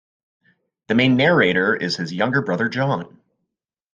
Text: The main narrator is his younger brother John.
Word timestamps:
The 0.87 0.95
main 0.95 1.15
narrator 1.15 1.75
is 1.75 1.95
his 1.97 2.11
younger 2.11 2.41
brother 2.41 2.67
John. 2.69 3.21